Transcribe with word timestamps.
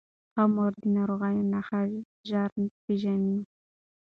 ښه 0.33 0.43
مور 0.53 0.71
د 0.81 0.83
ناروغۍ 0.95 1.37
نښې 1.51 1.83
ژر 2.29 2.49
پیژني. 2.83 3.37